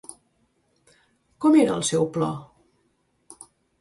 Com 1.45 1.57
era 1.65 1.75
el 1.81 1.85
seu 1.93 2.07
plor? 2.17 3.45